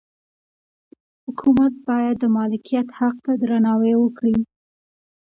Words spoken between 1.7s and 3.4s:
باید د مالکیت حق ته